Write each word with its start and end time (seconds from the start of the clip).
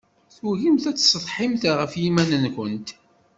Tugimt 0.35 0.85
ad 0.89 0.95
tsetḥimt 0.97 1.63
ɣef 1.79 1.91
yiman-nkent. 2.01 2.89